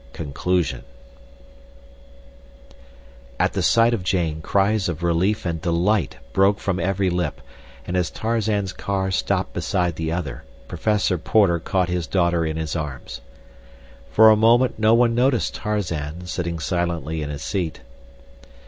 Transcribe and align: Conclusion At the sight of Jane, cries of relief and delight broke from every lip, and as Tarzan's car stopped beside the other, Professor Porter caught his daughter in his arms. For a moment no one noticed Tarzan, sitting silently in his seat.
Conclusion 0.13 0.83
At 3.39 3.53
the 3.53 3.61
sight 3.61 3.93
of 3.93 4.01
Jane, 4.03 4.41
cries 4.41 4.89
of 4.89 5.03
relief 5.03 5.45
and 5.45 5.61
delight 5.61 6.17
broke 6.33 6.57
from 6.59 6.79
every 6.79 7.11
lip, 7.11 7.39
and 7.85 7.95
as 7.95 8.09
Tarzan's 8.09 8.73
car 8.73 9.11
stopped 9.11 9.53
beside 9.53 9.97
the 9.97 10.11
other, 10.11 10.43
Professor 10.67 11.19
Porter 11.19 11.59
caught 11.59 11.87
his 11.89 12.07
daughter 12.07 12.43
in 12.43 12.57
his 12.57 12.75
arms. 12.75 13.21
For 14.09 14.31
a 14.31 14.35
moment 14.35 14.79
no 14.79 14.95
one 14.95 15.13
noticed 15.13 15.53
Tarzan, 15.53 16.25
sitting 16.25 16.57
silently 16.57 17.21
in 17.21 17.29
his 17.29 17.43
seat. 17.43 17.81